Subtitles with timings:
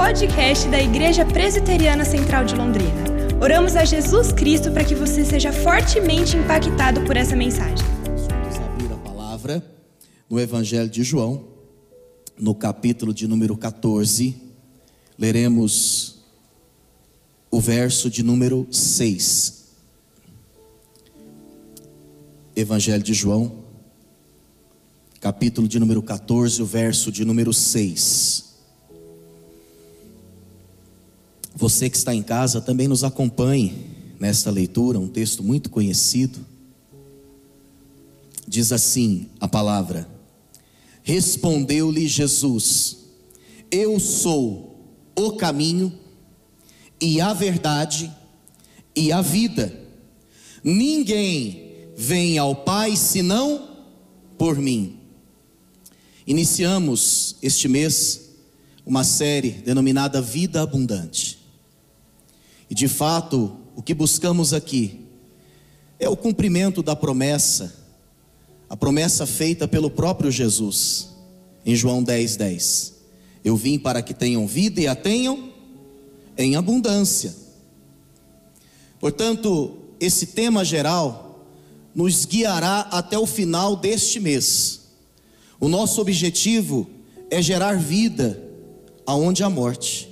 [0.00, 3.04] podcast da Igreja Presbiteriana Central de Londrina.
[3.38, 7.86] Oramos a Jesus Cristo para que você seja fortemente impactado por essa mensagem.
[8.06, 9.62] Vamos abrir a palavra
[10.28, 11.44] no Evangelho de João,
[12.38, 14.34] no capítulo de número 14.
[15.18, 16.24] Leremos
[17.50, 19.66] o verso de número 6.
[22.56, 23.52] Evangelho de João,
[25.20, 28.49] capítulo de número 14, o verso de número 6.
[31.54, 33.86] Você que está em casa também nos acompanhe
[34.18, 36.38] nesta leitura, um texto muito conhecido.
[38.46, 40.08] Diz assim a palavra:
[41.02, 42.98] Respondeu-lhe Jesus:
[43.70, 44.70] Eu sou
[45.16, 45.92] o caminho
[47.00, 48.14] e a verdade
[48.94, 49.72] e a vida.
[50.62, 53.76] Ninguém vem ao Pai senão
[54.36, 54.98] por mim.
[56.26, 58.30] Iniciamos este mês
[58.84, 61.39] uma série denominada Vida Abundante.
[62.70, 65.00] E de fato, o que buscamos aqui
[65.98, 67.74] é o cumprimento da promessa,
[68.68, 71.08] a promessa feita pelo próprio Jesus,
[71.66, 72.94] em João 10, 10.
[73.44, 75.50] Eu vim para que tenham vida e a tenham
[76.38, 77.34] em abundância.
[79.00, 81.44] Portanto, esse tema geral
[81.92, 84.82] nos guiará até o final deste mês.
[85.58, 86.88] O nosso objetivo
[87.30, 88.40] é gerar vida
[89.04, 90.09] aonde há morte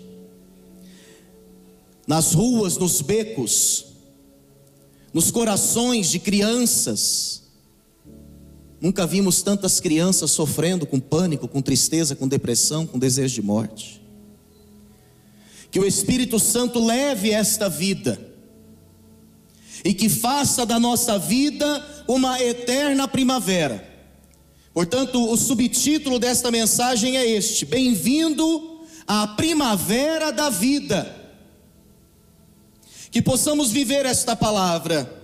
[2.08, 3.84] nas ruas, nos becos,
[5.12, 7.42] nos corações de crianças.
[8.80, 14.00] Nunca vimos tantas crianças sofrendo com pânico, com tristeza, com depressão, com desejo de morte.
[15.70, 18.18] Que o Espírito Santo leve esta vida
[19.84, 23.86] e que faça da nossa vida uma eterna primavera.
[24.72, 31.17] Portanto, o subtítulo desta mensagem é este: Bem-vindo à primavera da vida
[33.10, 35.14] que possamos viver esta palavra.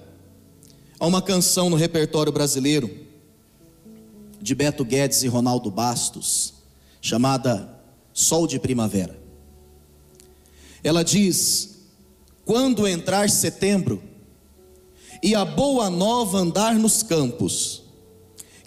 [0.98, 2.90] Há uma canção no repertório brasileiro
[4.40, 6.54] de Beto Guedes e Ronaldo Bastos,
[7.00, 7.80] chamada
[8.12, 9.18] Sol de Primavera.
[10.82, 11.88] Ela diz:
[12.44, 14.02] Quando entrar setembro
[15.22, 17.82] e a boa nova andar nos campos,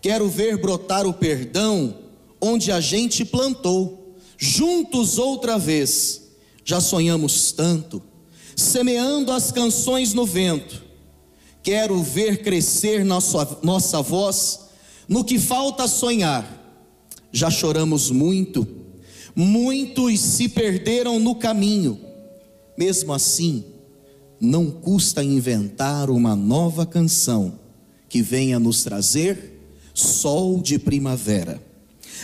[0.02, 1.98] quero ver brotar o perdão
[2.40, 6.24] onde a gente plantou, juntos outra vez.
[6.64, 8.04] Já sonhamos tanto
[8.58, 10.84] semeando as canções no vento.
[11.62, 14.62] Quero ver crescer nossa, nossa voz
[15.08, 16.56] no que falta sonhar.
[17.32, 18.68] Já choramos muito,
[19.36, 22.00] muitos se perderam no caminho.
[22.76, 23.64] Mesmo assim,
[24.40, 27.60] não custa inventar uma nova canção
[28.10, 29.54] que venha nos trazer
[29.94, 31.62] sol de primavera.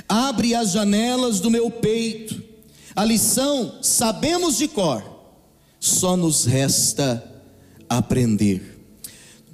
[0.10, 2.42] Abre as janelas do meu peito,
[2.96, 5.13] a lição sabemos de cor
[5.84, 7.22] só nos resta
[7.90, 8.80] aprender.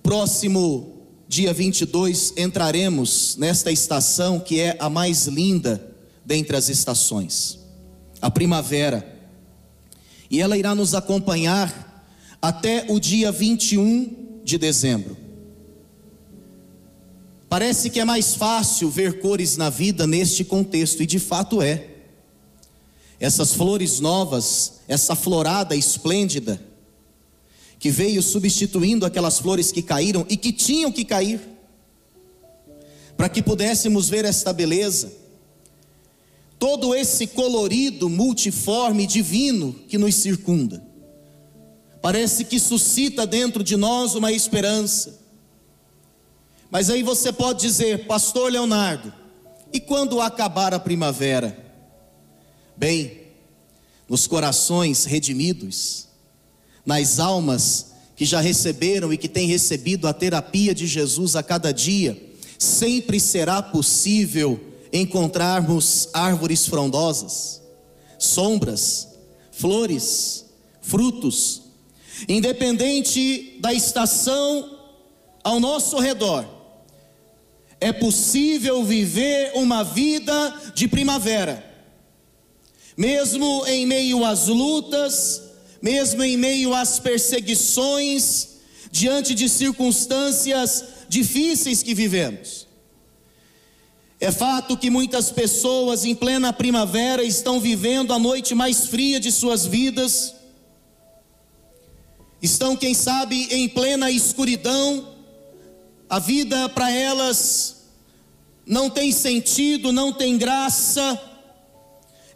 [0.04, 5.84] Próximo dia 22 entraremos nesta estação que é a mais linda
[6.24, 7.58] dentre as estações,
[8.22, 9.04] a primavera.
[10.30, 12.06] E ela irá nos acompanhar
[12.40, 15.18] até o dia 21 de dezembro.
[17.50, 21.89] Parece que é mais fácil ver cores na vida neste contexto, e de fato é
[23.20, 26.62] essas flores novas, essa florada esplêndida,
[27.78, 31.42] que veio substituindo aquelas flores que caíram e que tinham que cair,
[33.18, 35.12] para que pudéssemos ver esta beleza,
[36.58, 40.84] todo esse colorido multiforme divino que nos circunda.
[42.02, 45.20] Parece que suscita dentro de nós uma esperança.
[46.72, 49.14] Mas aí você pode dizer, Pastor Leonardo,
[49.74, 51.69] e quando acabar a primavera?
[52.80, 53.24] Bem,
[54.08, 56.08] nos corações redimidos,
[56.86, 61.74] nas almas que já receberam e que têm recebido a terapia de Jesus a cada
[61.74, 62.18] dia,
[62.58, 64.58] sempre será possível
[64.94, 67.62] encontrarmos árvores frondosas,
[68.18, 69.10] sombras,
[69.52, 70.46] flores,
[70.82, 71.64] frutos,
[72.30, 74.80] independente da estação
[75.44, 76.46] ao nosso redor.
[77.82, 81.69] É possível viver uma vida de primavera
[83.00, 85.42] mesmo em meio às lutas,
[85.82, 88.58] mesmo em meio às perseguições,
[88.92, 92.68] diante de circunstâncias difíceis que vivemos.
[94.20, 99.32] É fato que muitas pessoas em plena primavera estão vivendo a noite mais fria de
[99.32, 100.36] suas vidas,
[102.42, 105.08] estão, quem sabe, em plena escuridão,
[106.10, 107.78] a vida para elas
[108.66, 111.29] não tem sentido, não tem graça,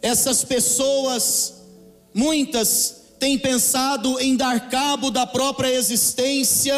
[0.04, 1.54] essas pessoas
[2.12, 6.74] muitas têm pensado em dar cabo da própria existência.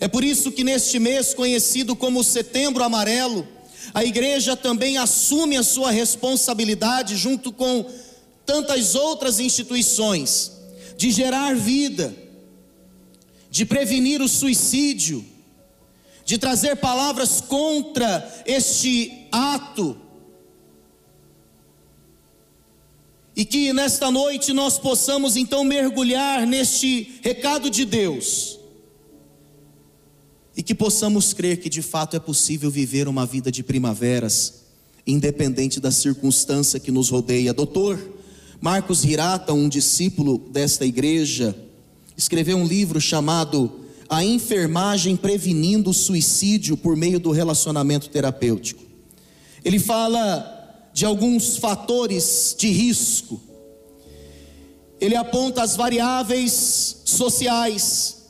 [0.00, 3.46] É por isso que neste mês, conhecido como Setembro Amarelo,
[3.92, 7.84] a igreja também assume a sua responsabilidade, junto com
[8.46, 10.50] tantas outras instituições,
[10.96, 12.16] de gerar vida,
[13.50, 15.22] de prevenir o suicídio,
[16.24, 20.03] de trazer palavras contra este ato.
[23.36, 28.58] E que nesta noite nós possamos então mergulhar neste recado de Deus.
[30.56, 34.62] E que possamos crer que de fato é possível viver uma vida de primaveras,
[35.04, 37.52] independente da circunstância que nos rodeia.
[37.52, 37.98] Doutor
[38.60, 41.56] Marcos Hirata, um discípulo desta igreja,
[42.16, 48.82] escreveu um livro chamado A Enfermagem Prevenindo o Suicídio por meio do relacionamento terapêutico.
[49.64, 50.53] Ele fala
[50.94, 53.42] de alguns fatores de risco.
[55.00, 58.28] Ele aponta as variáveis sociais,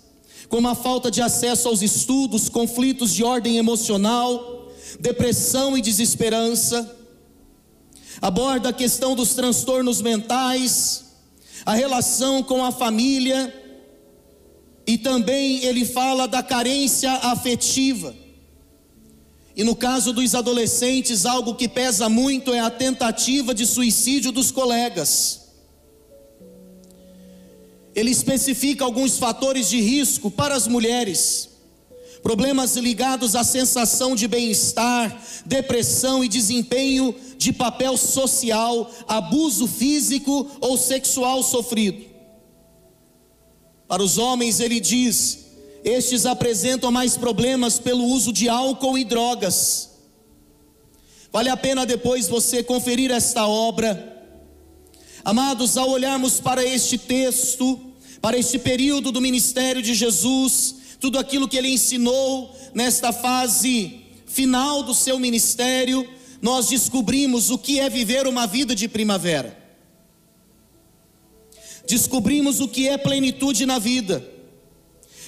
[0.48, 6.90] como a falta de acesso aos estudos, conflitos de ordem emocional, depressão e desesperança.
[8.22, 11.04] Aborda a questão dos transtornos mentais,
[11.66, 13.52] a relação com a família,
[14.86, 18.23] e também ele fala da carência afetiva.
[19.56, 24.50] E no caso dos adolescentes, algo que pesa muito é a tentativa de suicídio dos
[24.50, 25.42] colegas.
[27.94, 31.50] Ele especifica alguns fatores de risco para as mulheres:
[32.20, 40.76] problemas ligados à sensação de bem-estar, depressão e desempenho de papel social, abuso físico ou
[40.76, 42.04] sexual sofrido.
[43.86, 45.43] Para os homens, ele diz:
[45.84, 49.90] estes apresentam mais problemas pelo uso de álcool e drogas.
[51.30, 54.12] Vale a pena depois você conferir esta obra.
[55.22, 57.78] Amados, ao olharmos para este texto,
[58.20, 64.82] para este período do ministério de Jesus, tudo aquilo que ele ensinou nesta fase final
[64.82, 66.08] do seu ministério,
[66.40, 69.62] nós descobrimos o que é viver uma vida de primavera.
[71.86, 74.33] Descobrimos o que é plenitude na vida.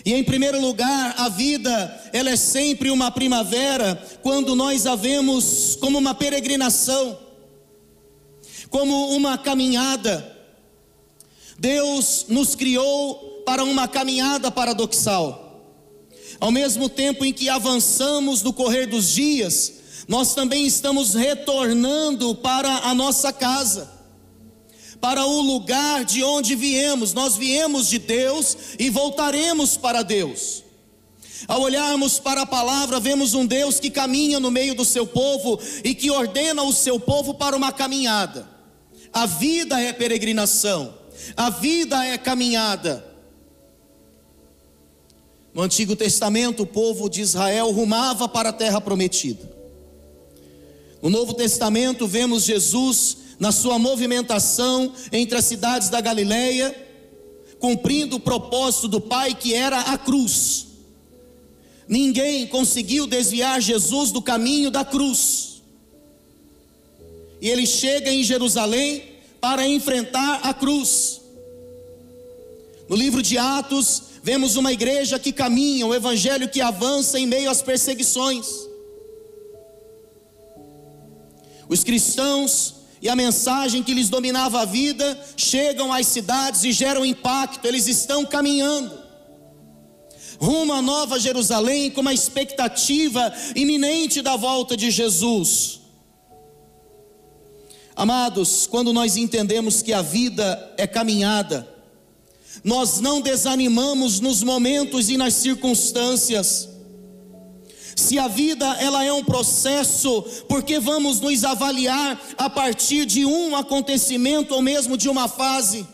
[0.07, 5.77] E em primeiro lugar, a vida, ela é sempre uma primavera quando nós a vemos
[5.81, 7.19] como uma peregrinação,
[8.71, 10.33] como uma caminhada.
[11.59, 15.75] Deus nos criou para uma caminhada paradoxal.
[16.39, 19.73] Ao mesmo tempo em que avançamos no correr dos dias,
[20.07, 23.96] nós também estamos retornando para a nossa casa
[25.01, 27.13] para o lugar de onde viemos.
[27.13, 30.65] Nós viemos de Deus e voltaremos para Deus.
[31.47, 35.61] Ao olharmos para a palavra, vemos um Deus que caminha no meio do seu povo
[35.85, 38.49] e que ordena o seu povo para uma caminhada.
[39.13, 40.95] A vida é peregrinação,
[41.37, 43.05] a vida é caminhada.
[45.53, 49.57] No Antigo Testamento, o povo de Israel rumava para a terra prometida.
[51.01, 56.75] No Novo Testamento, vemos Jesus na sua movimentação entre as cidades da Galileia,
[57.59, 60.67] cumprindo o propósito do Pai que era a cruz.
[61.89, 65.63] Ninguém conseguiu desviar Jesus do caminho da cruz.
[67.41, 69.03] E ele chega em Jerusalém
[69.41, 71.21] para enfrentar a cruz.
[72.89, 77.51] No livro de Atos, vemos uma igreja que caminha, um evangelho que avança em meio
[77.51, 78.47] às perseguições.
[81.69, 87.05] Os cristãos e a mensagem que lhes dominava a vida chegam às cidades e geram
[87.05, 89.07] impacto, eles estão caminhando
[90.39, 95.81] rumo à Nova Jerusalém com uma expectativa iminente da volta de Jesus.
[97.95, 101.67] Amados, quando nós entendemos que a vida é caminhada,
[102.63, 106.69] nós não desanimamos nos momentos e nas circunstâncias,
[107.97, 113.57] se a vida ela é um processo, porque vamos nos avaliar a partir de um
[113.57, 115.87] acontecimento ou mesmo de uma fase.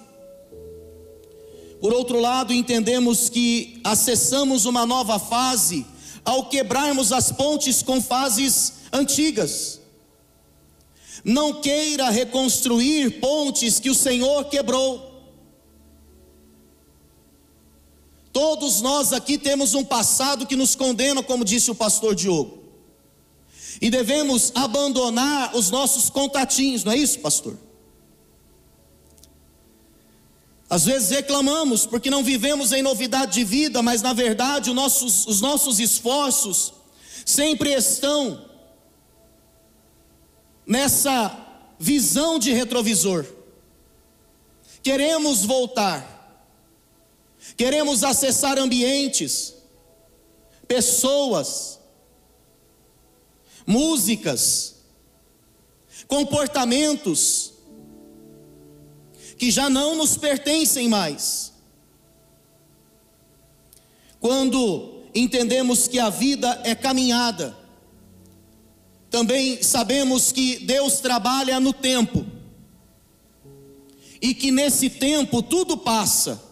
[1.81, 5.87] Por outro lado, entendemos que acessamos uma nova fase
[6.25, 9.81] ao quebrarmos as pontes com fases antigas.
[11.25, 15.12] Não queira reconstruir pontes que o Senhor quebrou.
[18.43, 22.59] Todos nós aqui temos um passado que nos condena, como disse o pastor Diogo.
[23.81, 27.57] E devemos abandonar os nossos contatinhos, não é isso, pastor?
[30.69, 35.41] Às vezes reclamamos porque não vivemos em novidade de vida, mas na verdade nossos, os
[35.41, 36.73] nossos esforços
[37.25, 38.45] sempre estão
[40.67, 41.31] nessa
[41.79, 43.25] visão de retrovisor
[44.83, 46.12] Queremos voltar.
[47.57, 49.55] Queremos acessar ambientes,
[50.67, 51.79] pessoas,
[53.67, 54.77] músicas,
[56.07, 57.53] comportamentos
[59.37, 61.53] que já não nos pertencem mais.
[64.21, 67.57] Quando entendemos que a vida é caminhada,
[69.11, 72.25] também sabemos que Deus trabalha no tempo
[74.21, 76.52] e que nesse tempo tudo passa.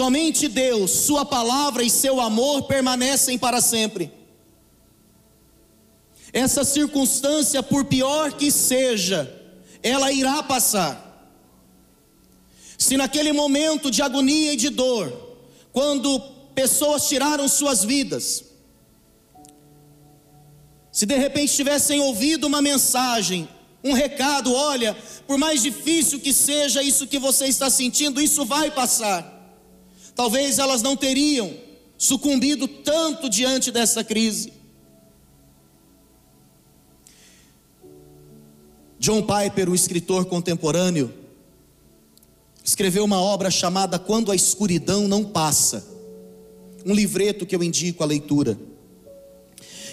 [0.00, 4.10] Somente Deus, Sua palavra e seu amor permanecem para sempre.
[6.32, 9.30] Essa circunstância, por pior que seja,
[9.82, 11.30] ela irá passar.
[12.78, 15.36] Se naquele momento de agonia e de dor,
[15.70, 16.18] quando
[16.54, 18.44] pessoas tiraram suas vidas,
[20.90, 23.46] se de repente tivessem ouvido uma mensagem,
[23.84, 28.70] um recado, olha, por mais difícil que seja isso que você está sentindo, isso vai
[28.70, 29.39] passar.
[30.14, 31.54] Talvez elas não teriam
[31.96, 34.52] sucumbido tanto diante dessa crise.
[38.98, 41.12] John Piper, o escritor contemporâneo,
[42.62, 45.86] escreveu uma obra chamada Quando a Escuridão Não Passa,
[46.84, 48.58] um livreto que eu indico a leitura.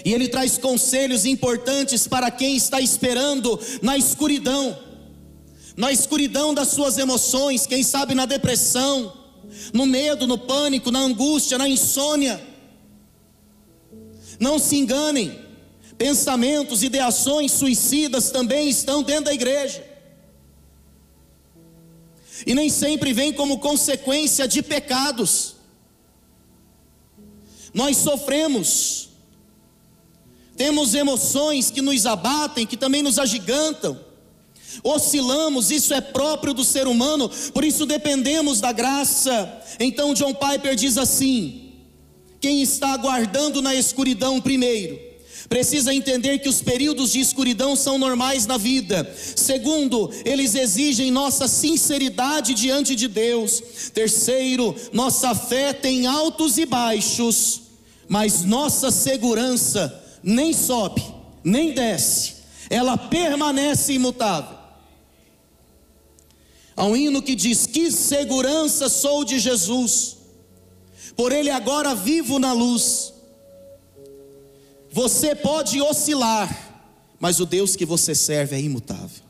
[0.04, 4.78] E ele traz conselhos importantes para quem está esperando na escuridão,
[5.76, 9.12] na escuridão das suas emoções, quem sabe na depressão,
[9.72, 12.40] no medo, no pânico, na angústia, na insônia.
[14.38, 15.38] Não se enganem,
[15.96, 19.84] pensamentos, ideações suicidas também estão dentro da igreja.
[22.46, 25.56] E nem sempre vem como consequência de pecados.
[27.74, 29.08] Nós sofremos
[30.58, 33.96] temos emoções que nos abatem, que também nos agigantam.
[34.82, 39.62] Oscilamos, isso é próprio do ser humano, por isso dependemos da graça.
[39.80, 41.72] Então John Piper diz assim:
[42.40, 44.98] quem está aguardando na escuridão primeiro,
[45.48, 49.10] precisa entender que os períodos de escuridão são normais na vida.
[49.34, 53.62] Segundo, eles exigem nossa sinceridade diante de Deus.
[53.92, 57.62] Terceiro, nossa fé tem altos e baixos,
[58.08, 61.02] mas nossa segurança nem sobe,
[61.42, 62.34] nem desce,
[62.68, 64.57] ela permanece imutável.
[66.78, 70.16] Há um hino que diz: Que segurança sou de Jesus,
[71.16, 73.12] por Ele agora vivo na luz.
[74.88, 76.48] Você pode oscilar,
[77.18, 79.24] mas o Deus que você serve é imutável.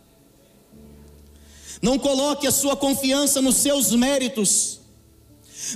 [1.81, 4.81] Não coloque a sua confiança nos seus méritos,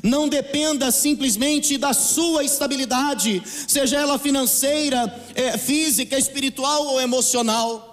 [0.02, 7.91] não dependa simplesmente da sua estabilidade, seja ela financeira, é, física, espiritual ou emocional.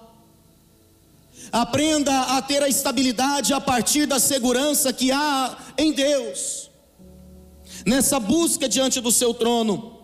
[1.51, 6.70] Aprenda a ter a estabilidade a partir da segurança que há em Deus,
[7.86, 10.00] nessa busca diante do seu trono.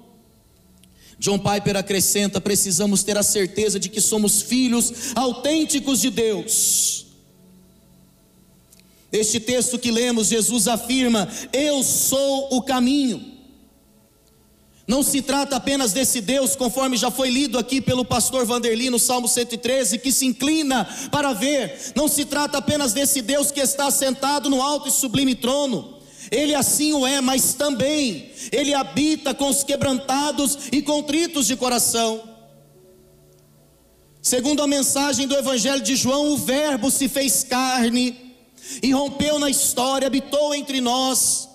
[1.20, 7.06] John Piper acrescenta: precisamos ter a certeza de que somos filhos autênticos de Deus
[9.18, 13.35] este texto que lemos, Jesus afirma: Eu sou o caminho.
[14.88, 19.00] Não se trata apenas desse Deus, conforme já foi lido aqui pelo pastor Vanderli no
[19.00, 21.94] Salmo 113, que se inclina para ver.
[21.96, 25.96] Não se trata apenas desse Deus que está sentado no alto e sublime trono.
[26.32, 32.22] Ele assim o é, mas também ele habita com os quebrantados e contritos de coração.
[34.22, 38.36] Segundo a mensagem do Evangelho de João, o Verbo se fez carne
[38.82, 41.50] e rompeu na história, habitou entre nós.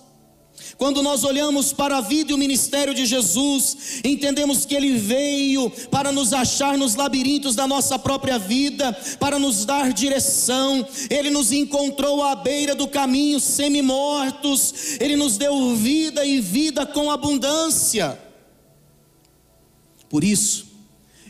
[0.81, 5.69] Quando nós olhamos para a vida e o ministério de Jesus, entendemos que Ele veio
[5.91, 10.83] para nos achar nos labirintos da nossa própria vida, para nos dar direção.
[11.07, 14.97] Ele nos encontrou à beira do caminho, semi-mortos.
[14.99, 18.19] Ele nos deu vida e vida com abundância.
[20.09, 20.65] Por isso,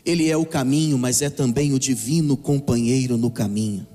[0.02, 3.86] Ele é o caminho, mas é também o divino companheiro no caminho.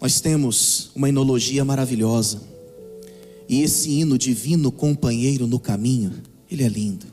[0.00, 2.40] Nós temos uma enologia maravilhosa.
[3.48, 7.06] E esse hino divino companheiro no caminho, ele é lindo.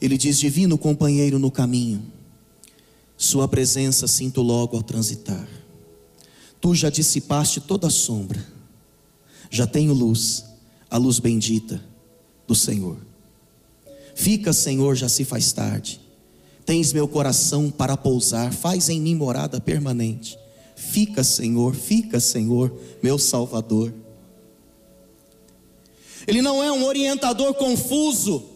[0.00, 2.02] Ele diz: Divino companheiro no caminho,
[3.16, 5.48] Sua presença sinto logo ao transitar.
[6.60, 8.44] Tu já dissipaste toda a sombra,
[9.50, 10.44] já tenho luz,
[10.90, 11.82] a luz bendita
[12.46, 12.98] do Senhor.
[14.14, 16.00] Fica, Senhor, já se faz tarde.
[16.64, 20.38] Tens meu coração para pousar, faz em mim morada permanente.
[20.90, 22.72] Fica, Senhor, fica, Senhor,
[23.02, 23.92] meu Salvador.
[26.26, 28.50] Ele não é um orientador confuso,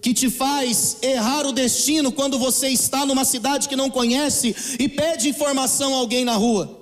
[0.00, 4.88] que te faz errar o destino quando você está numa cidade que não conhece e
[4.88, 6.77] pede informação a alguém na rua.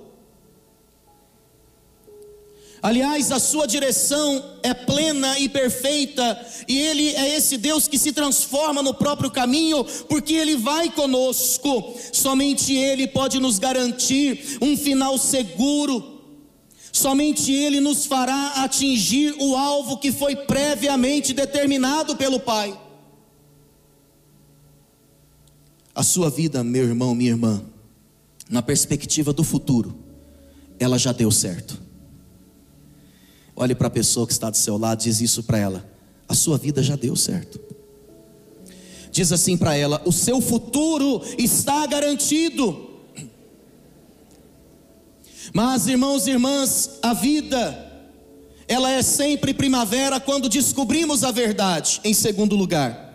[2.81, 8.11] Aliás, a sua direção é plena e perfeita, e Ele é esse Deus que se
[8.11, 11.95] transforma no próprio caminho, porque Ele vai conosco.
[12.13, 16.21] Somente Ele pode nos garantir um final seguro,
[16.91, 22.79] somente Ele nos fará atingir o alvo que foi previamente determinado pelo Pai.
[25.95, 27.63] A sua vida, meu irmão, minha irmã,
[28.47, 29.97] na perspectiva do futuro,
[30.79, 31.86] ela já deu certo.
[33.59, 35.89] Olhe para a pessoa que está do seu lado, diz isso para ela:
[36.29, 37.59] a sua vida já deu certo.
[39.11, 42.85] Diz assim para ela: o seu futuro está garantido.
[45.51, 48.05] Mas, irmãos e irmãs, a vida,
[48.67, 53.07] ela é sempre primavera quando descobrimos a verdade, em segundo lugar.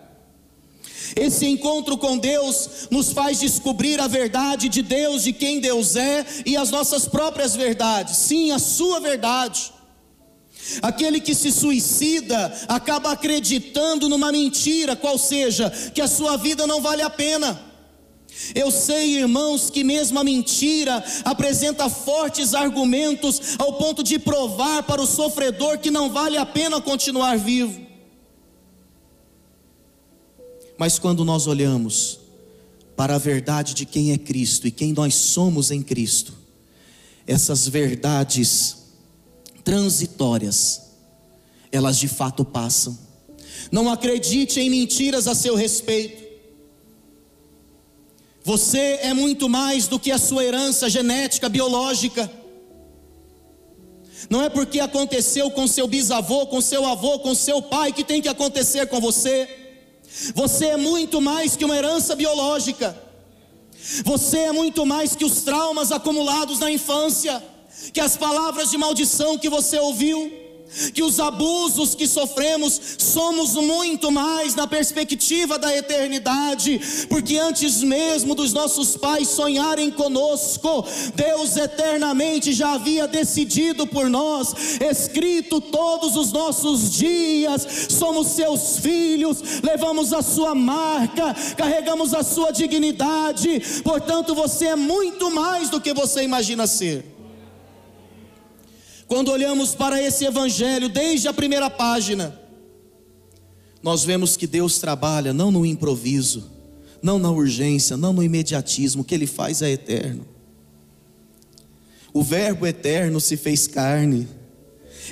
[1.14, 6.26] Esse encontro com Deus nos faz descobrir a verdade de Deus, de quem Deus é
[6.44, 8.16] e as nossas próprias verdades.
[8.16, 9.72] Sim, a sua verdade.
[10.81, 16.81] Aquele que se suicida acaba acreditando numa mentira, qual seja, que a sua vida não
[16.81, 17.61] vale a pena.
[18.54, 25.02] Eu sei, irmãos, que mesmo a mentira apresenta fortes argumentos ao ponto de provar para
[25.02, 27.81] o sofredor que não vale a pena continuar vivo.
[30.78, 32.19] Mas quando nós olhamos
[32.97, 36.33] para a verdade de quem é Cristo e quem nós somos em Cristo,
[37.26, 38.81] essas verdades
[39.64, 40.83] transitórias,
[41.71, 42.99] elas de fato passam.
[43.71, 46.23] Não acredite em mentiras a seu respeito.
[48.45, 52.31] Você é muito mais do que a sua herança genética, biológica.
[54.28, 58.21] Não é porque aconteceu com seu bisavô, com seu avô, com seu pai que tem
[58.21, 59.49] que acontecer com você.
[60.35, 62.97] Você é muito mais que uma herança biológica.
[64.04, 67.43] Você é muito mais que os traumas acumulados na infância
[67.92, 70.42] que as palavras de maldição que você ouviu,
[70.95, 78.34] que os abusos que sofremos, somos muito mais na perspectiva da eternidade, porque antes mesmo
[78.34, 86.32] dos nossos pais sonharem conosco, Deus eternamente já havia decidido por nós, escrito todos os
[86.32, 94.68] nossos dias, somos seus filhos, levamos a sua marca, carregamos a sua dignidade, portanto você
[94.68, 97.11] é muito mais do que você imagina ser.
[99.12, 102.34] Quando olhamos para esse evangelho, desde a primeira página,
[103.82, 106.50] nós vemos que Deus trabalha não no improviso,
[107.02, 110.26] não na urgência, não no imediatismo, o que Ele faz é eterno.
[112.10, 114.26] O Verbo eterno se fez carne,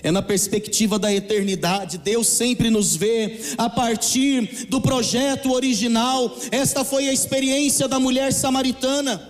[0.03, 6.39] é na perspectiva da eternidade, Deus sempre nos vê a partir do projeto original.
[6.51, 9.30] Esta foi a experiência da mulher samaritana.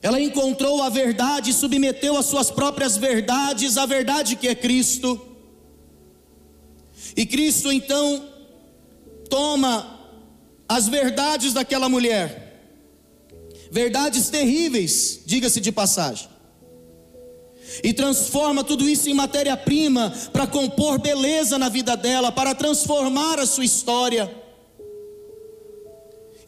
[0.00, 5.20] Ela encontrou a verdade, submeteu as suas próprias verdades à verdade que é Cristo.
[7.16, 8.28] E Cristo então
[9.28, 9.98] toma
[10.68, 12.62] as verdades daquela mulher,
[13.70, 16.28] verdades terríveis, diga-se de passagem,
[17.82, 23.46] e transforma tudo isso em matéria-prima para compor beleza na vida dela, para transformar a
[23.46, 24.30] sua história.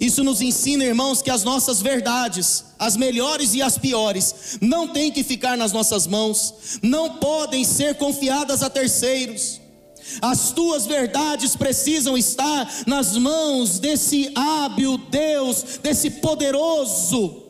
[0.00, 5.12] Isso nos ensina, irmãos, que as nossas verdades, as melhores e as piores, não têm
[5.12, 9.60] que ficar nas nossas mãos, não podem ser confiadas a terceiros.
[10.22, 17.42] As tuas verdades precisam estar nas mãos desse hábil Deus, desse poderoso,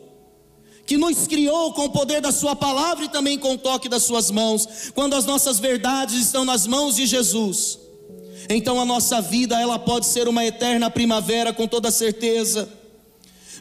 [0.85, 4.03] que nos criou com o poder da Sua palavra e também com o toque das
[4.03, 4.91] Suas mãos.
[4.93, 7.79] Quando as nossas verdades estão nas mãos de Jesus,
[8.49, 12.69] então a nossa vida ela pode ser uma eterna primavera com toda certeza.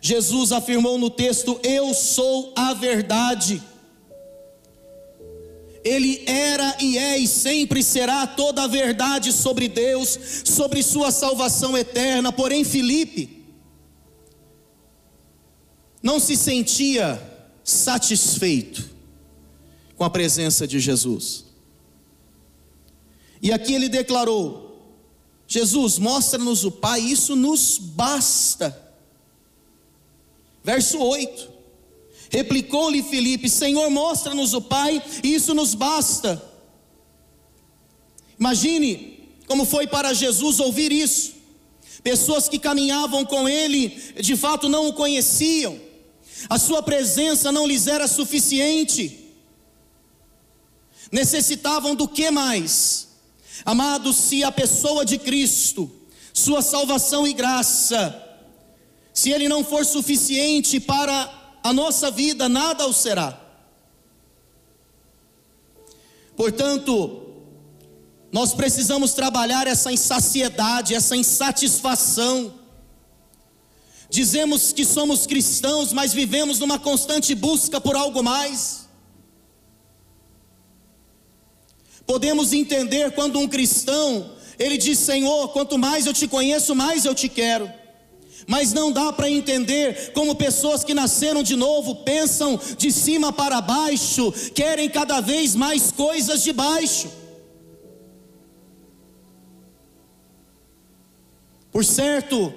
[0.01, 3.63] Jesus afirmou no texto: Eu sou a verdade.
[5.83, 11.77] Ele era e é e sempre será toda a verdade sobre Deus, sobre sua salvação
[11.77, 12.31] eterna.
[12.31, 13.41] Porém, Filipe
[16.03, 17.21] não se sentia
[17.65, 18.91] satisfeito
[19.97, 21.45] com a presença de Jesus.
[23.43, 24.70] E aqui ele declarou:
[25.53, 28.95] Jesus, mostra-nos o Pai, isso nos basta.
[30.63, 31.51] Verso 8:
[32.31, 36.41] Replicou-lhe Filipe: Senhor, mostra-nos o Pai, isso nos basta.
[38.39, 41.35] Imagine como foi para Jesus ouvir isso.
[42.01, 43.89] Pessoas que caminhavam com ele,
[44.21, 45.81] de fato não o conheciam,
[46.49, 49.35] a sua presença não lhes era suficiente,
[51.11, 53.10] necessitavam do que mais?
[53.65, 55.91] Amados, se a pessoa de Cristo,
[56.33, 58.29] sua salvação e graça,
[59.13, 63.39] se ele não for suficiente para a nossa vida, nada o será.
[66.37, 67.27] Portanto,
[68.33, 72.55] nós precisamos trabalhar essa insaciedade, essa insatisfação.
[74.09, 78.80] Dizemos que somos cristãos, mas vivemos numa constante busca por algo mais.
[82.11, 87.15] Podemos entender quando um cristão, ele diz: Senhor, quanto mais eu te conheço, mais eu
[87.15, 87.71] te quero.
[88.49, 93.61] Mas não dá para entender como pessoas que nasceram de novo pensam de cima para
[93.61, 97.09] baixo, querem cada vez mais coisas de baixo.
[101.71, 102.53] Por certo,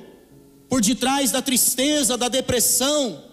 [0.68, 3.24] por detrás da tristeza, da depressão,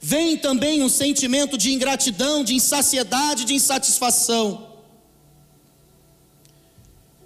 [0.00, 4.71] vem também um sentimento de ingratidão, de insaciedade, de insatisfação.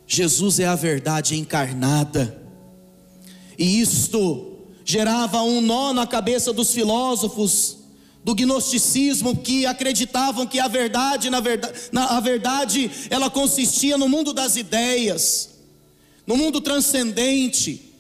[0.07, 2.41] Jesus é a verdade encarnada,
[3.59, 7.79] e isto gerava um nó na cabeça dos filósofos
[8.23, 14.09] do gnosticismo que acreditavam que a verdade, na verdade, na, a verdade, ela consistia no
[14.09, 15.51] mundo das ideias,
[16.27, 17.93] no mundo transcendente.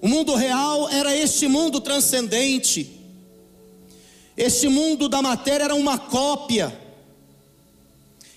[0.00, 3.00] O mundo real era este mundo transcendente.
[4.36, 6.83] Este mundo da matéria era uma cópia.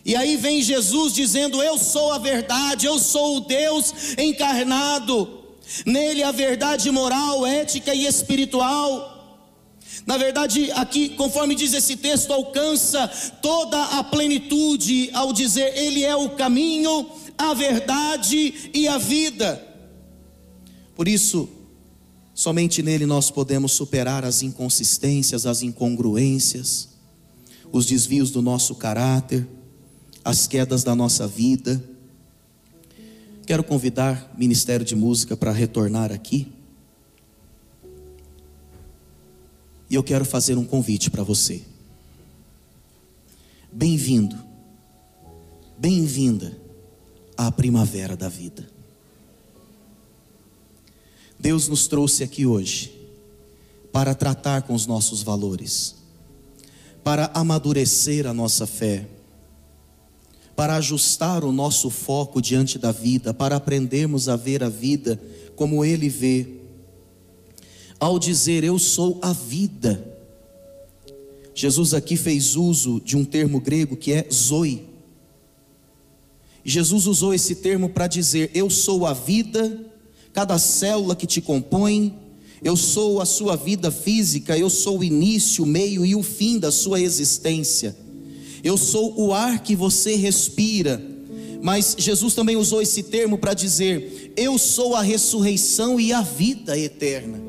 [0.08, 5.44] E aí vem Jesus dizendo: Eu sou a verdade, eu sou o Deus encarnado.
[5.86, 9.14] Nele a verdade moral, ética e espiritual.
[10.06, 13.06] Na verdade, aqui, conforme diz esse texto, alcança
[13.42, 17.06] toda a plenitude ao dizer: Ele é o caminho,
[17.38, 19.62] a verdade e a vida.
[20.96, 21.50] Por isso,
[22.34, 26.88] somente nele nós podemos superar as inconsistências, as incongruências,
[27.74, 29.46] os desvios do nosso caráter,
[30.28, 31.82] as quedas da nossa vida
[33.48, 36.52] Quero convidar o Ministério de Música para retornar aqui.
[39.90, 41.64] E eu quero fazer um convite para você.
[43.72, 44.36] Bem-vindo,
[45.78, 46.58] bem-vinda
[47.38, 48.70] à primavera da vida.
[51.40, 52.94] Deus nos trouxe aqui hoje
[53.94, 55.96] para tratar com os nossos valores,
[57.02, 59.08] para amadurecer a nossa fé
[60.58, 65.22] para ajustar o nosso foco diante da vida, para aprendermos a ver a vida
[65.56, 66.48] como Ele vê.
[68.00, 70.04] Ao dizer eu sou a vida,
[71.54, 74.84] Jesus aqui fez uso de um termo grego que é zoe.
[76.66, 79.86] Jesus usou esse termo para dizer: Eu sou a vida,
[80.34, 82.18] cada célula que te compõe,
[82.64, 86.58] eu sou a sua vida física, eu sou o início, o meio e o fim
[86.58, 88.07] da sua existência.
[88.64, 91.02] Eu sou o ar que você respira.
[91.62, 96.78] Mas Jesus também usou esse termo para dizer: Eu sou a ressurreição e a vida
[96.78, 97.42] eterna.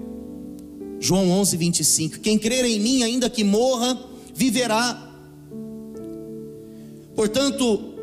[1.01, 2.21] João 11, 25.
[2.21, 3.99] Quem crer em mim, ainda que morra,
[4.35, 5.05] viverá.
[7.15, 7.95] Portanto,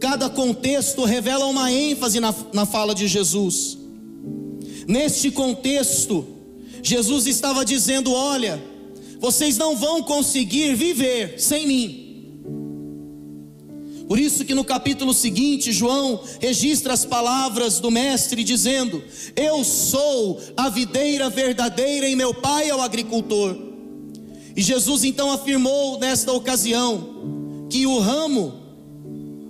[0.00, 3.78] cada contexto revela uma ênfase na, na fala de Jesus.
[4.86, 6.26] Neste contexto,
[6.82, 8.62] Jesus estava dizendo: Olha,
[9.18, 12.07] vocês não vão conseguir viver sem mim.
[14.08, 19.04] Por isso que no capítulo seguinte, João registra as palavras do mestre dizendo:
[19.36, 23.54] Eu sou a videira verdadeira e meu pai é o agricultor.
[24.56, 28.54] E Jesus então afirmou nesta ocasião que o ramo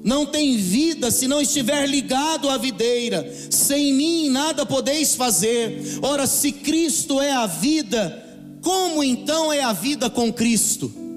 [0.02, 3.32] não tem vida se não estiver ligado à videira.
[3.50, 6.00] Sem mim nada podeis fazer.
[6.02, 8.24] Ora, se Cristo é a vida,
[8.60, 11.07] como então é a vida com Cristo?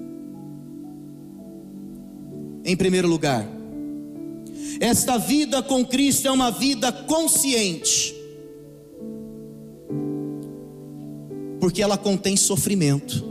[2.64, 3.48] Em primeiro lugar.
[4.80, 8.16] Esta vida com Cristo é uma vida consciente,
[11.60, 13.30] porque ela contém sofrimento.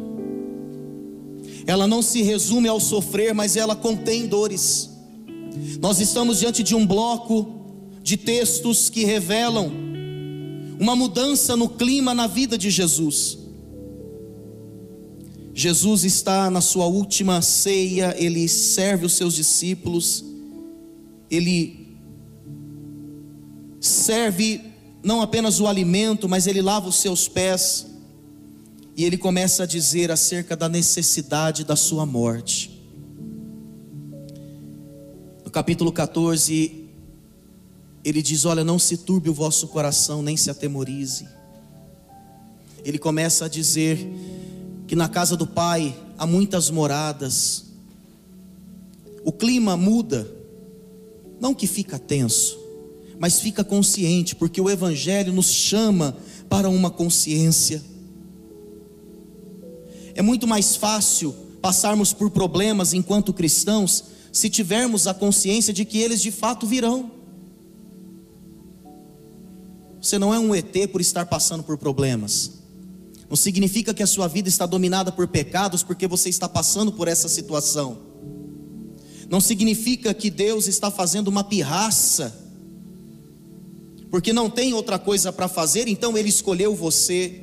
[1.66, 4.90] Ela não se resume ao sofrer, mas ela contém dores.
[5.80, 7.60] Nós estamos diante de um bloco
[8.02, 9.70] de textos que revelam
[10.78, 13.39] uma mudança no clima na vida de Jesus.
[15.60, 20.24] Jesus está na sua última ceia, ele serve os seus discípulos,
[21.30, 21.98] ele
[23.78, 24.62] serve
[25.02, 27.86] não apenas o alimento, mas ele lava os seus pés,
[28.96, 32.82] e ele começa a dizer acerca da necessidade da sua morte.
[35.44, 36.88] No capítulo 14,
[38.02, 41.28] ele diz: Olha, não se turbe o vosso coração, nem se atemorize.
[42.82, 44.08] Ele começa a dizer
[44.90, 47.66] que na casa do Pai há muitas moradas.
[49.24, 50.28] O clima muda.
[51.40, 52.58] não que fica tenso,
[53.16, 56.16] mas fica consciente, porque o Evangelho nos chama
[56.48, 57.80] para uma consciência.
[60.12, 65.98] É muito mais fácil passarmos por problemas enquanto cristãos se tivermos a consciência de que
[65.98, 67.12] eles de fato virão.
[70.02, 72.59] Você não é um ET por estar passando por problemas.
[73.30, 77.06] Não significa que a sua vida está dominada por pecados porque você está passando por
[77.06, 77.96] essa situação.
[79.30, 82.36] Não significa que Deus está fazendo uma pirraça
[84.10, 87.40] porque não tem outra coisa para fazer, então Ele escolheu você.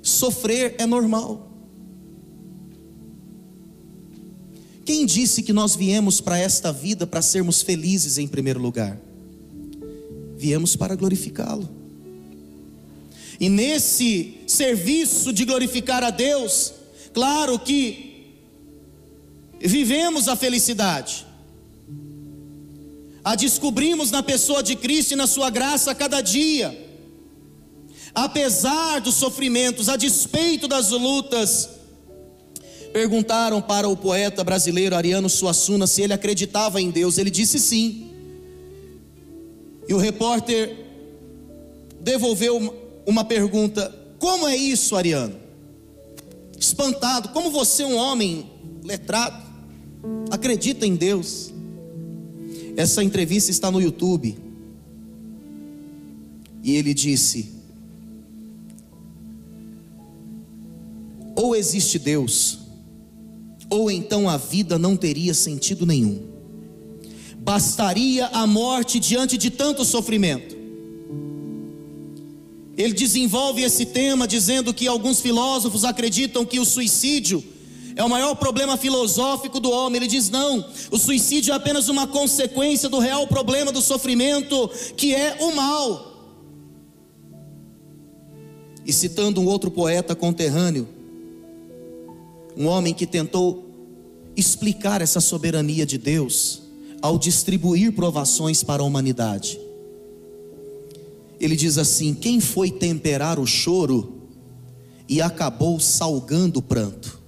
[0.00, 1.50] Sofrer é normal.
[4.84, 9.00] Quem disse que nós viemos para esta vida para sermos felizes em primeiro lugar?
[10.36, 11.79] Viemos para glorificá-lo.
[13.40, 16.74] E nesse serviço de glorificar a Deus,
[17.14, 18.36] claro que
[19.58, 21.26] vivemos a felicidade.
[23.24, 26.88] A descobrimos na pessoa de Cristo e na sua graça a cada dia.
[28.14, 31.70] Apesar dos sofrimentos, a despeito das lutas,
[32.92, 37.16] perguntaram para o poeta brasileiro Ariano Suassuna se ele acreditava em Deus.
[37.16, 38.10] Ele disse sim.
[39.88, 40.76] E o repórter
[42.00, 45.34] devolveu uma pergunta: Como é isso, Ariano?
[46.58, 48.46] Espantado, como você, um homem
[48.84, 49.42] letrado,
[50.30, 51.52] acredita em Deus?
[52.76, 54.38] Essa entrevista está no YouTube.
[56.62, 57.50] E ele disse:
[61.34, 62.58] Ou existe Deus,
[63.68, 66.28] ou então a vida não teria sentido nenhum.
[67.38, 70.49] Bastaria a morte diante de tanto sofrimento.
[72.80, 77.44] Ele desenvolve esse tema dizendo que alguns filósofos acreditam que o suicídio
[77.94, 79.98] é o maior problema filosófico do homem.
[79.98, 85.14] Ele diz: não, o suicídio é apenas uma consequência do real problema do sofrimento, que
[85.14, 86.06] é o mal.
[88.86, 90.88] E citando um outro poeta conterrâneo,
[92.56, 93.66] um homem que tentou
[94.34, 96.62] explicar essa soberania de Deus
[97.02, 99.60] ao distribuir provações para a humanidade.
[101.40, 104.20] Ele diz assim: quem foi temperar o choro
[105.08, 107.18] e acabou salgando o pranto?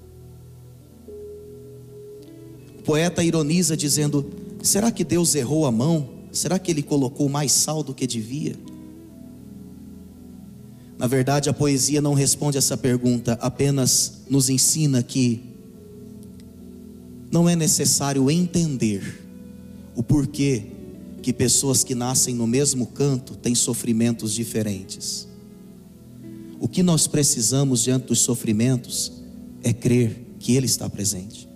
[2.79, 4.31] O poeta ironiza dizendo:
[4.62, 6.11] será que Deus errou a mão?
[6.31, 8.55] Será que ele colocou mais sal do que devia?
[10.98, 15.42] Na verdade, a poesia não responde essa pergunta, apenas nos ensina que
[17.31, 19.20] não é necessário entender
[19.96, 20.66] o porquê
[21.22, 25.28] que pessoas que nascem no mesmo canto têm sofrimentos diferentes.
[26.58, 29.12] O que nós precisamos diante dos sofrimentos
[29.62, 31.48] é crer que Ele está presente.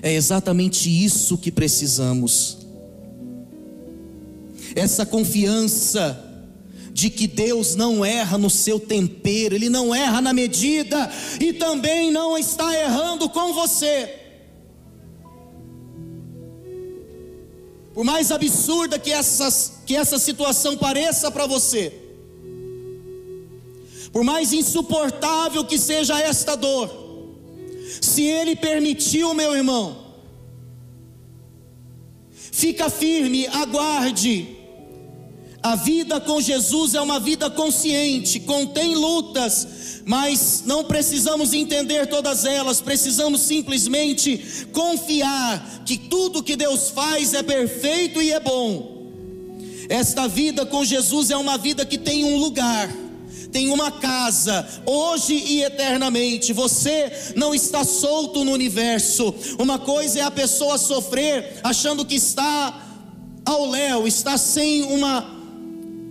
[0.00, 2.58] É exatamente isso que precisamos.
[4.76, 6.24] Essa confiança
[6.92, 12.12] de que Deus não erra no seu tempero, Ele não erra na medida e também
[12.12, 14.27] não está errando com você.
[17.98, 21.92] Por mais absurda que, essas, que essa situação pareça para você,
[24.12, 26.88] por mais insuportável que seja esta dor,
[28.00, 30.14] se Ele permitiu, meu irmão,
[32.30, 34.57] fica firme, aguarde.
[35.62, 42.44] A vida com Jesus é uma vida consciente, contém lutas, mas não precisamos entender todas
[42.44, 48.98] elas, precisamos simplesmente confiar que tudo que Deus faz é perfeito e é bom.
[49.88, 52.88] Esta vida com Jesus é uma vida que tem um lugar
[53.50, 56.52] tem uma casa, hoje e eternamente.
[56.52, 59.34] Você não está solto no universo.
[59.58, 62.86] Uma coisa é a pessoa sofrer achando que está
[63.46, 65.37] ao léu, está sem uma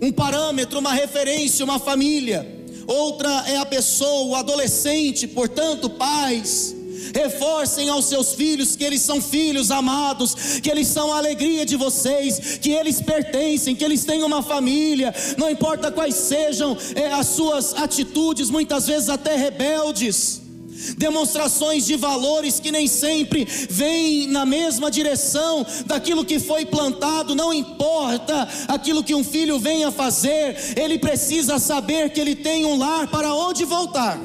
[0.00, 2.46] um parâmetro, uma referência, uma família.
[2.86, 6.74] Outra é a pessoa, o adolescente, portanto, pais.
[7.14, 11.76] Reforcem aos seus filhos que eles são filhos amados, que eles são a alegria de
[11.76, 17.28] vocês, que eles pertencem, que eles têm uma família, não importa quais sejam é, as
[17.28, 20.47] suas atitudes, muitas vezes até rebeldes
[20.96, 27.52] demonstrações de valores que nem sempre vêm na mesma direção daquilo que foi plantado, não
[27.52, 33.08] importa aquilo que um filho venha fazer, ele precisa saber que ele tem um lar
[33.08, 34.18] para onde voltar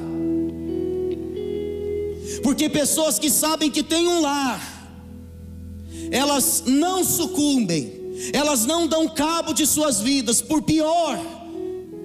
[2.44, 4.62] porque pessoas que sabem que têm um lar,
[6.12, 11.20] elas não sucumbem, elas não dão cabo de suas vidas, por pior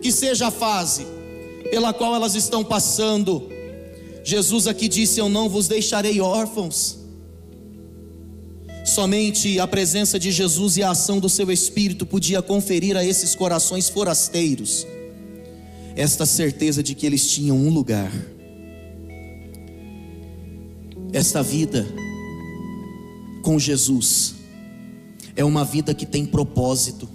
[0.00, 1.06] que seja a fase
[1.70, 3.57] pela qual elas estão passando.
[4.28, 6.98] Jesus aqui disse: Eu não vos deixarei órfãos.
[8.84, 13.34] Somente a presença de Jesus e a ação do seu Espírito podia conferir a esses
[13.34, 14.86] corações forasteiros
[15.96, 18.12] esta certeza de que eles tinham um lugar.
[21.10, 21.86] Esta vida
[23.42, 24.34] com Jesus
[25.34, 27.08] é uma vida que tem propósito.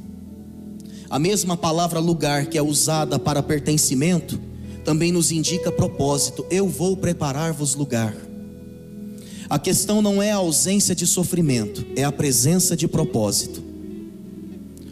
[1.12, 4.52] A mesma palavra lugar que é usada para pertencimento
[4.84, 6.46] também nos indica propósito.
[6.50, 8.15] Eu vou preparar-vos lugar.
[9.50, 13.63] A questão não é a ausência de sofrimento, é a presença de propósito.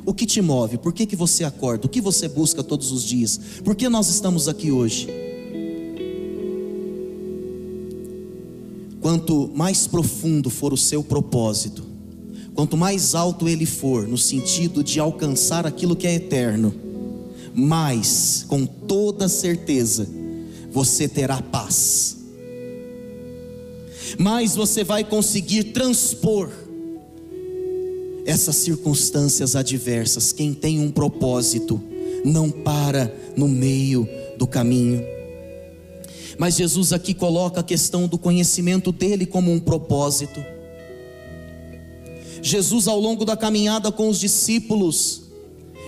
[0.06, 0.78] O que te move?
[0.78, 1.86] Por que, que você acorda?
[1.86, 3.40] O que você busca todos os dias?
[3.64, 5.08] Por que nós estamos aqui hoje?
[9.00, 11.84] Quanto mais profundo for o seu propósito,
[12.54, 16.74] quanto mais alto ele for, no sentido de alcançar aquilo que é eterno,
[17.54, 20.08] mais, com toda certeza,
[20.72, 22.18] você terá paz,
[24.18, 26.50] mais você vai conseguir transpor
[28.26, 30.32] essas circunstâncias adversas.
[30.32, 31.82] Quem tem um propósito
[32.24, 35.04] não para no meio do caminho.
[36.38, 40.44] Mas Jesus aqui coloca a questão do conhecimento dele como um propósito.
[42.42, 45.24] Jesus, ao longo da caminhada com os discípulos,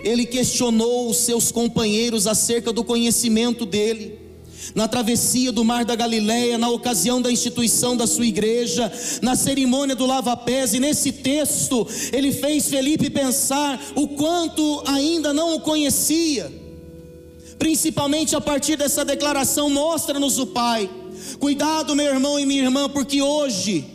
[0.04, 4.24] ele questionou os seus companheiros acerca do conhecimento dele
[4.74, 9.96] na travessia do mar da Galileia, na ocasião da instituição da sua igreja, na cerimônia
[9.96, 16.52] do lava-pés, e nesse texto ele fez Felipe pensar o quanto ainda não o conhecia.
[17.60, 20.90] Principalmente a partir dessa declaração, mostra-nos o Pai.
[21.40, 23.86] Cuidado, meu irmão e minha irmã, porque hoje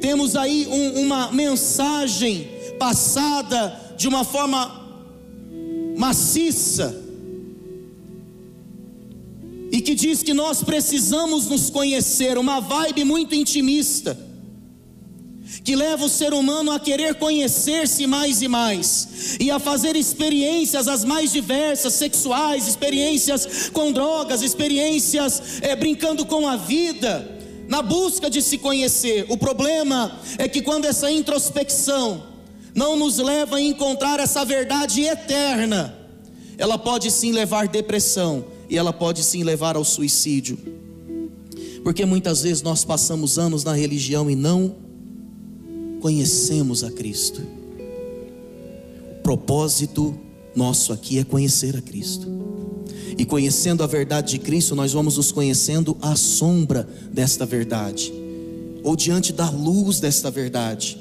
[0.00, 4.82] temos aí um, uma mensagem passada de uma forma
[5.96, 7.00] maciça
[9.70, 14.18] e que diz que nós precisamos nos conhecer, uma vibe muito intimista,
[15.62, 20.88] que leva o ser humano a querer conhecer-se mais e mais, e a fazer experiências
[20.88, 28.28] as mais diversas, sexuais, experiências com drogas, experiências é, brincando com a vida, na busca
[28.28, 29.26] de se conhecer.
[29.28, 32.31] O problema é que quando essa introspecção
[32.74, 35.94] não nos leva a encontrar essa verdade eterna,
[36.56, 40.58] ela pode sim levar depressão, e ela pode sim levar ao suicídio.
[41.82, 44.76] Porque muitas vezes nós passamos anos na religião e não
[46.00, 47.42] conhecemos a Cristo.
[49.18, 50.18] O propósito
[50.54, 52.26] nosso aqui é conhecer a Cristo.
[53.18, 58.12] E conhecendo a verdade de Cristo, nós vamos nos conhecendo à sombra desta verdade,
[58.82, 60.98] ou diante da luz desta verdade.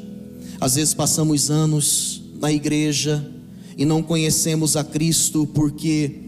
[0.61, 3.27] Às vezes passamos anos na igreja
[3.75, 6.19] e não conhecemos a Cristo porque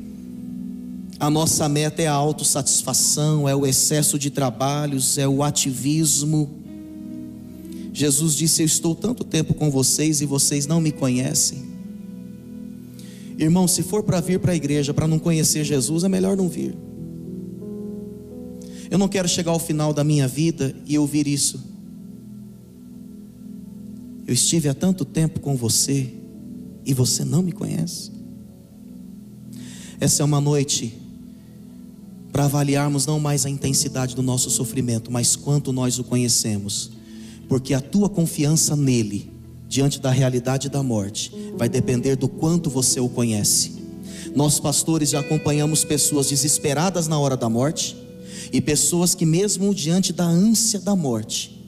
[1.19, 6.49] a nossa meta é a autossatisfação, é o excesso de trabalhos, é o ativismo.
[7.93, 11.71] Jesus disse: Eu estou tanto tempo com vocês e vocês não me conhecem.
[13.37, 16.49] Irmão, se for para vir para a igreja para não conhecer Jesus, é melhor não
[16.49, 16.75] vir.
[18.89, 21.72] Eu não quero chegar ao final da minha vida e ouvir isso.
[24.25, 26.13] Eu estive há tanto tempo com você
[26.85, 28.11] e você não me conhece.
[29.99, 30.93] Essa é uma noite
[32.31, 36.91] para avaliarmos não mais a intensidade do nosso sofrimento, mas quanto nós o conhecemos,
[37.47, 39.31] porque a tua confiança nele,
[39.67, 43.73] diante da realidade da morte, vai depender do quanto você o conhece.
[44.35, 47.95] Nós, pastores, já acompanhamos pessoas desesperadas na hora da morte
[48.51, 51.62] e pessoas que, mesmo diante da ânsia da morte,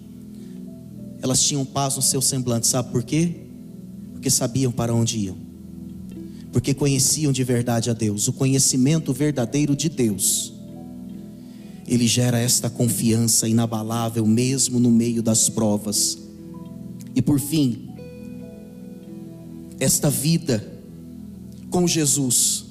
[1.21, 3.36] elas tinham paz no seu semblante, sabe por quê?
[4.13, 5.38] Porque sabiam para onde iam,
[6.51, 10.56] porque conheciam de verdade a Deus, o conhecimento verdadeiro de Deus
[11.88, 16.17] ele gera esta confiança inabalável, mesmo no meio das provas.
[17.13, 17.89] E por fim,
[19.80, 20.65] esta vida
[21.69, 22.64] com Jesus,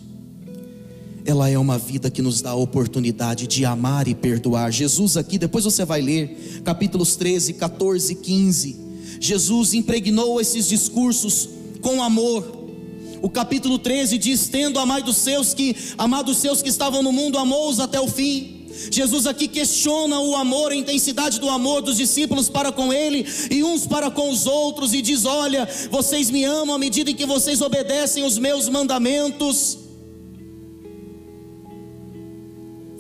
[1.25, 4.71] ela é uma vida que nos dá a oportunidade de amar e perdoar.
[4.71, 8.77] Jesus, aqui, depois você vai ler, capítulos 13, 14 e 15.
[9.21, 11.49] Jesus impregnou esses discursos
[11.81, 12.65] com amor.
[13.23, 17.11] O capítulo 13 diz: Tendo amado os seus que, amado os seus que estavam no
[17.11, 18.67] mundo, amou-os até o fim.
[18.91, 23.63] Jesus aqui questiona o amor, a intensidade do amor dos discípulos para com Ele e
[23.63, 27.25] uns para com os outros, e diz: Olha, vocês me amam à medida em que
[27.25, 29.84] vocês obedecem os meus mandamentos.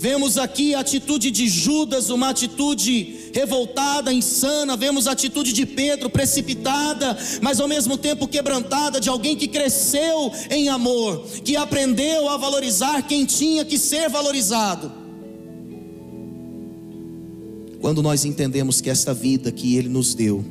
[0.05, 4.77] Vemos aqui a atitude de Judas, uma atitude revoltada, insana.
[4.77, 10.31] Vemos a atitude de Pedro, precipitada, mas ao mesmo tempo quebrantada, de alguém que cresceu
[10.51, 14.93] em amor, que aprendeu a valorizar quem tinha que ser valorizado.
[17.81, 20.45] Quando nós entendemos que esta vida que Ele nos deu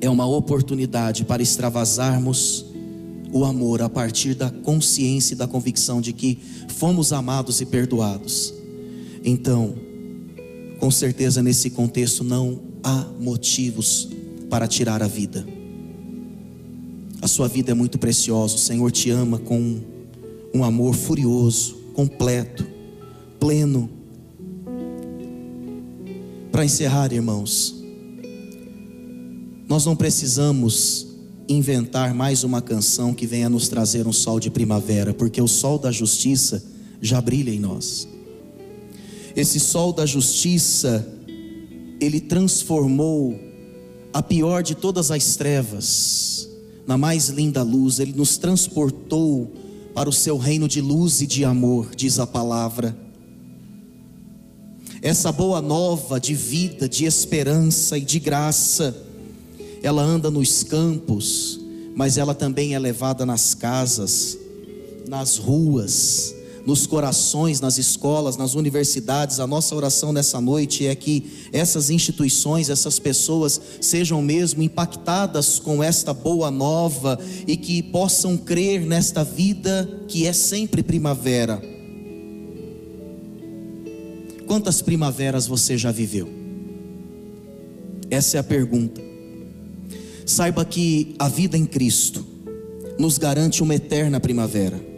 [0.00, 2.66] é uma oportunidade para extravasarmos
[3.32, 8.59] o amor a partir da consciência e da convicção de que fomos amados e perdoados.
[9.24, 9.74] Então,
[10.78, 14.08] com certeza nesse contexto não há motivos
[14.48, 15.46] para tirar a vida.
[17.22, 19.80] A sua vida é muito preciosa, o Senhor te ama com
[20.54, 22.66] um amor furioso, completo,
[23.38, 23.90] pleno.
[26.50, 27.84] Para encerrar, irmãos,
[29.68, 31.06] nós não precisamos
[31.46, 35.78] inventar mais uma canção que venha nos trazer um sol de primavera, porque o sol
[35.78, 36.64] da justiça
[37.02, 38.08] já brilha em nós.
[39.34, 41.06] Esse sol da justiça,
[42.00, 43.38] ele transformou
[44.12, 46.48] a pior de todas as trevas
[46.90, 49.52] na mais linda luz, ele nos transportou
[49.94, 52.96] para o seu reino de luz e de amor, diz a palavra.
[55.00, 58.96] Essa boa nova de vida, de esperança e de graça,
[59.84, 61.60] ela anda nos campos,
[61.94, 64.36] mas ela também é levada nas casas,
[65.08, 66.34] nas ruas,
[66.66, 69.40] nos corações, nas escolas, nas universidades.
[69.40, 75.82] A nossa oração nessa noite é que essas instituições, essas pessoas sejam mesmo impactadas com
[75.82, 81.60] esta boa nova e que possam crer nesta vida que é sempre primavera.
[84.46, 86.28] Quantas primaveras você já viveu?
[88.10, 89.00] Essa é a pergunta.
[90.26, 92.26] Saiba que a vida em Cristo
[92.98, 94.89] nos garante uma eterna primavera.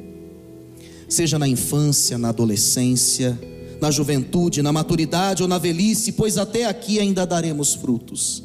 [1.13, 3.39] Seja na infância, na adolescência,
[3.79, 8.43] na juventude, na maturidade ou na velhice, pois até aqui ainda daremos frutos.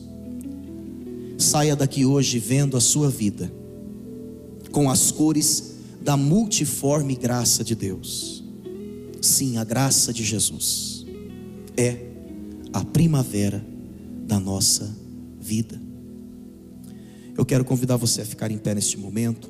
[1.38, 3.50] Saia daqui hoje vendo a sua vida
[4.70, 8.44] com as cores da multiforme graça de Deus.
[9.22, 11.06] Sim, a graça de Jesus
[11.78, 12.02] é
[12.74, 13.66] a primavera
[14.28, 14.94] da nossa
[15.40, 15.80] vida.
[17.38, 19.50] Eu quero convidar você a ficar em pé neste momento.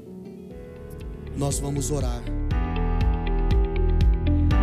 [1.36, 2.24] Nós vamos orar.